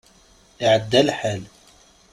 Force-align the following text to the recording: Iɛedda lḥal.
Iɛedda 0.63 1.01
lḥal. 1.07 1.43